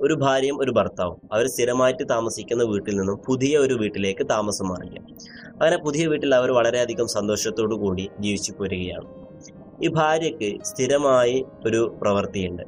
ഒരു 0.00 0.14
ഭാര്യയും 0.14 0.60
ഒരു 0.60 0.70
ഭർത്താവും. 0.70 1.18
അവർ 1.32 1.46
സ്ഥിരമായിട്ട് 1.46 2.08
താമസിക്കുന്ന 2.10 2.64
വീട്ടിൽ 2.64 2.96
നിന്നും 2.96 3.16
പുതിയ 3.26 3.58
ഒരു 3.58 3.74
വീട്ടിലേക്ക് 3.74 4.26
താമസം 4.30 4.68
മാറുക 4.68 4.96
അങ്ങനെ 5.52 5.76
പുതിയ 5.76 6.06
വീട്ടിൽ 6.06 6.34
അവർ 6.34 6.50
വളരെയധികം 6.50 7.06
സന്തോഷത്തോടു 7.06 7.74
കൂടി 7.74 8.10
ജീവിച്ചു 8.20 8.52
പോരുകയാണ്. 8.52 9.08
ഈ 9.82 9.88
ഭാര്യയ്ക്ക് 9.88 10.64
സ്ഥിരമായി 10.64 11.46
ഒരു 11.66 11.96
പ്രവൃത്തിയുണ്ട്. 12.02 12.62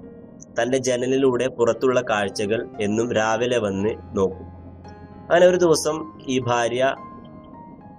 തന്റെ 0.63 0.79
ജനലിലൂടെ 0.79 1.49
പുറത്തുള്ള 1.49 2.01
കാഴ്ചകൾ 2.01 2.69
എന്നും 2.81 3.13
രാവിലെ 3.13 3.59
വന്ന് 3.59 3.89
നോക്കും. 4.19 4.47
അങ്ങനെ 5.31 5.47
ഒരു 5.47 5.57
ദിവസം 5.57 6.13
ഈ 6.29 6.39
ഭാര്യ 6.39 6.95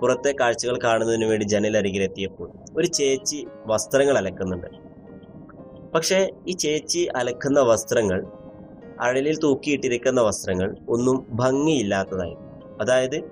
പുറത്തെ 0.01 0.35
കാഴ്ചകൾ 0.39 0.79
കാണുന്നതിന് 0.83 1.25
വേണ്ടി 1.25 1.45
ജനലരികിലെത്തിയപ്പോൾ 1.45 2.51
ഒരു 2.77 2.87
ചേച്ചി 2.87 3.47
വസ്ത്രങ്ങൾ 3.65 4.17
അലക്കുന്നുണ്ട്. 4.17 4.67
പക്ഷേ 5.95 6.29
ഈ 6.47 6.51
ചേച്ചി 6.51 7.05
അലക്കുന്ന 7.15 7.59
വസ്ത്രങ്ങൾ 7.59 8.38
അഴലിൽ 9.01 9.37
തൂക്കിയിട്ടിരിക്കുന്ന 9.37 10.21
വസ്ത്രങ്ങൾ 10.21 10.77
ഒന്നും 10.89 11.25
ഭംഗിയില്ലാത്തതായി 11.31 12.35
അതായത് 12.81 13.31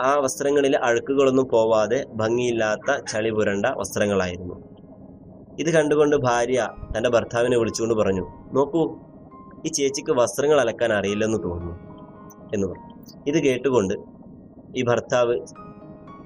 ആ 0.00 0.14
വസ്ത്രങ്ങളിൽ 0.14 0.76
അഴുക്കുകളൊന്നും 0.76 1.48
പോവാതെ 1.48 2.06
ഭംഗിയില്ലാത്ത 2.14 3.04
ചളി 3.12 3.30
പുരണ്ട 3.30 3.66
വസ്ത്രങ്ങളായിരുന്നു. 3.66 4.56
ഇത് 5.58 5.70
കണ്ടുകൊണ്ട് 5.70 6.16
ഭാര്യ 6.16 6.68
തന്റെ 6.96 7.10
ഭർത്താവിനെ 7.10 7.56
വിളിച്ചുകൊണ്ട് 7.58 7.94
പറഞ്ഞു 7.94 8.24
നോക്കൂ 8.52 8.98
ഈ 9.66 9.68
ചേച്ചിക്ക് 9.68 10.12
വസ്ത്രങ്ങൾ 10.12 10.60
അലക്കാൻ 10.60 10.92
അറിയില്ലെന്ന് 10.92 11.38
തോന്നുന്നു 11.44 11.74
എന്ന് 12.54 12.66
പറഞ്ഞു. 12.66 12.90
ഇത് 13.26 13.38
കേട്ടുകൊണ്ട് 13.42 13.94
ഈ 14.76 14.82
ഭർത്താവ് 14.82 15.40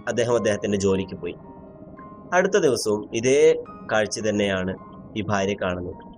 അദ്ദേഹം 0.08 0.34
അദ്ദേഹത്തിന്റെ 0.36 0.78
ജോലിക്ക് 0.78 1.14
പോയി. 1.14 1.36
അടുത്ത 2.32 2.52
ദിവസവും 2.52 3.10
ഇതേ 3.14 3.62
കാഴ്ച 3.92 4.20
തന്നെയാണ് 4.20 4.74
ഈ 5.16 5.22
ഭാര്യ 5.22 5.54
കാണുന്നത്. 5.62 6.09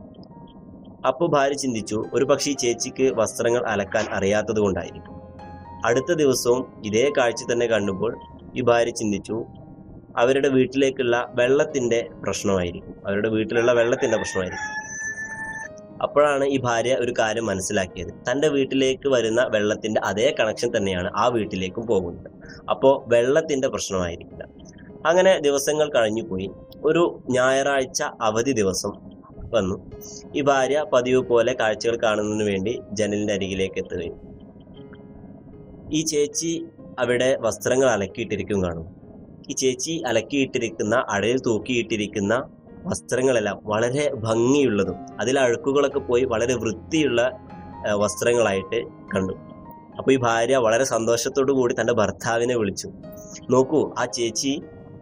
അപ്പോൾ 1.07 1.29
ഭാര്യ 1.31 1.55
ചിന്തിച്ചു 1.55 2.05
ഒരു 2.13 2.25
പക്ഷേ 2.25 2.53
ചേച്ചിക്ക് 2.53 3.13
വസ്ത്രങ്ങൾ 3.15 3.67
അലക്കാൻ 3.67 4.05
അറിയാത്തത് 4.13 4.61
കൊണ്ടായിരിക്കും. 4.61 5.23
അടുത്ത 5.85 6.13
ദിവസവും 6.13 6.83
ഇതേ 6.85 7.13
കാഴ്ച 7.19 7.53
തന്നെ 7.53 7.67
കണ്ടപ്പോൾ 7.67 8.21
ഈ 8.55 8.61
ഭാര്യ 8.61 8.91
ചിന്തിച്ചു 8.91 9.45
അവരുടെ 10.17 10.49
വീട്ടിലേക്കുള്ള 10.49 11.33
വെള്ളത്തിന്റെ 11.35 12.09
പ്രശ്നമായിരിക്കും. 12.23 12.95
അവരുടെ 13.07 13.29
വീട്ടിലുള്ള 13.29 13.73
വെള്ളത്തിന്റെ 13.73 14.17
പ്രശ്നമായിരിക്കും. 14.17 14.83
അപ്പോഴാണ് 16.03 16.45
ഈ 16.45 16.59
ഭാര്യ 16.59 16.95
ഒരു 16.95 17.15
കാര്യം 17.19 17.47
മനസ്സിലാക്കിയത്. 17.47 18.09
തന്റെ 18.09 18.49
വീട്ടിലേക്ക് 18.49 19.09
വരുന്ന 19.09 19.43
വെള്ളത്തിന്റെ 19.43 20.01
അതേ 20.05 20.35
കണക്ഷൻ 20.41 20.77
തന്നെയാണ് 20.77 21.11
ആ 21.17 21.27
വീട്ടിലേക്കും 21.27 21.87
പോകുന്നത്. 21.87 22.31
അപ്പോൾ 22.71 23.05
വെള്ളത്തിന്റെ 23.09 23.69
പ്രശ്നമായിരിക്കില്ല. 23.69 24.45
അങ്ങനെ 25.07 25.39
ദിവസങ്ങൾ 25.39 25.91
കഴിഞ്ഞു 25.97 26.23
പോയി 26.23 26.51
ഒരു 26.85 27.23
ഞായറാഴ്ച 27.31 28.03
അവധി 28.03 28.53
ദിവസം 28.53 29.12
വന്നു. 29.55 29.77
ഈ 30.37 30.41
ഭാര്യ 30.41 30.79
പതിവ് 30.93 31.21
പോലെ 31.31 31.53
കാഴ്ചകൾ 31.61 31.97
കാണുന്നതിന് 32.03 32.45
വേണ്ടി 32.51 32.81
ജനലിന്റെ 32.93 33.35
അരികിലേക്ക് 33.35 33.79
എത്തുകയും 33.79 34.19
ഈ 35.93 36.03
ചേച്ചി 36.03 36.53
അവിടെ 36.99 37.37
വസ്ത്രങ്ങൾ 37.41 37.89
അലക്കിയിട്ടിരിക്കും 37.89 38.59
കാണും. 38.65 38.87
ഈ 39.51 39.53
ചേച്ചി 39.53 39.95
അലക്കിയിട്ടിരിക്കുന്ന 40.07 41.05
അടയിൽ 41.09 41.39
തൂക്കിയിട്ടിരിക്കുന്ന 41.47 42.35
വസ്ത്രങ്ങളെല്ലാം 42.87 43.57
വളരെ 43.65 44.05
ഭംഗിയുള്ളതും 44.15 44.97
അതിൽ 45.21 45.39
അഴുക്കുകളൊക്കെ 45.39 45.99
പോയി 45.99 46.25
വളരെ 46.25 46.55
വൃത്തിയുള്ള 46.55 47.21
വസ്ത്രങ്ങളായിട്ട് 48.03 48.79
കണ്ടു. 49.15 49.35
അപ്പൊ 49.99 50.13
ഈ 50.13 50.17
ഭാര്യ 50.17 50.57
വളരെ 50.57 50.85
സന്തോഷത്തോടു 50.85 51.53
കൂടി 51.53 51.75
തന്റെ 51.81 51.93
ഭർത്താവിനെ 51.93 52.55
വിളിച്ചു. 52.57 52.89
നോക്കൂ 53.51 53.81
ആ 53.99 54.05
ചേച്ചി 54.05 54.53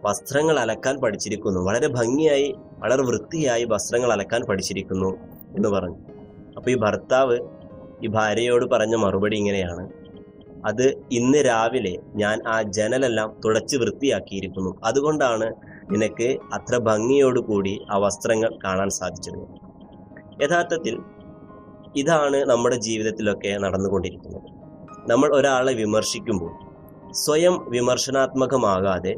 വസ്ത്രങ്ങൾ 0.05 0.59
അലക്കാൻ 0.59 0.95
പഠിച്ചിരിക്കുന്നു. 1.01 1.59
വളരെ 1.59 1.87
ഭംഗിയായി 1.87 2.47
വളരെ 2.83 3.01
വൃത്തിയായി 3.01 3.65
വസ്ത്രങ്ങൾ 3.65 4.11
അലക്കാൻ 4.11 4.41
പഠിച്ചിരിക്കുന്നു 4.49 5.09
എന്ന് 5.55 5.69
പറഞ്ഞു. 5.69 5.95
അപ്പൊ 6.57 6.71
ഈ 6.71 6.75
ഭർത്താവ് 6.75 7.39
ഈ 8.03 8.07
ഭാര്യയോട് 8.07 8.65
പറഞ്ഞ 8.65 8.95
മറുപടി 8.95 9.37
ഇങ്ങനെയാണ്. 9.37 9.89
അത് 10.65 11.03
ഇന്ന് 11.11 11.37
രാവിലെ 11.37 11.95
ഞാൻ 12.15 12.41
ആ 12.47 12.61
ജനലെല്ലാം 12.61 13.41
തുടച്ച് 13.45 13.77
വൃത്തിയാക്കിയിരിക്കുന്നു. 13.77 14.75
അതുകൊണ്ടാണ് 14.83 15.53
നിനക്ക് 15.91 16.37
അത്ര 16.53 16.77
ഭംഗിയോടുകൂടി 16.77 17.85
ആ 17.91 17.97
വസ്ത്രങ്ങൾ 17.97 18.59
കാണാൻ 18.63 18.89
സാധിച്ചത്. 18.89 19.39
യഥാർത്ഥത്തിൽ 20.43 20.99
ഇതാണ് 21.95 22.37
നമ്മുടെ 22.37 22.75
ജീവിതത്തിലൊക്കെ 22.75 23.57
നടന്നുകൊണ്ടിരിക്കുന്നത്. 23.57 24.41
നമ്മൾ 25.11 25.35
ഒരാളെ 25.35 25.73
വിമർശിക്കുമ്പോൾ 25.73 26.51
സ്വയം 27.11 27.65
വിമർശനാത്മകമാകാതെ 27.69 29.15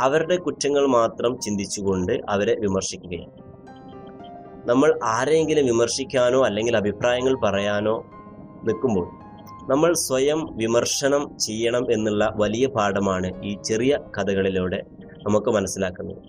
അവരുടെ 0.00 0.36
കുറ്റങ്ങൾ 0.36 0.86
മാത്രം 0.86 1.40
ചിന്തിച്ചുകൊണ്ട് 1.40 2.12
അവരെ 2.28 2.54
വിമർശിക്കുകയാണ്. 2.60 3.32
നമ്മൾ 4.66 4.98
ആരെയെങ്കിലും 5.04 5.66
വിമർശിക്കാനോ 5.66 6.40
അല്ലെങ്കിൽ 6.42 6.76
അഭിപ്രായങ്ങൾ 6.76 7.34
പറയാനോ 7.44 7.96
നിൽക്കുമ്പോൾ 8.64 9.06
നമ്മൾ 9.70 9.90
സ്വയം 10.06 10.40
വിമർശനം 10.56 11.38
ചെയ്യണം 11.38 11.92
എന്നുള്ള 11.92 12.32
വലിയ 12.36 12.66
പാഠമാണ് 12.66 13.28
ഈ 13.44 13.56
ചെറിയ 13.64 13.98
കഥകളിലൂടെ 14.16 14.80
നമുക്ക് 15.26 15.50
മനസ്സിലാക്കുന്നത്. 15.50 16.20